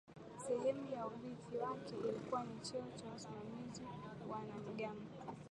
[0.47, 5.11] Sehemu ya urithi wake ilikuwa ni cheo cha usimamizi wa wanamgambo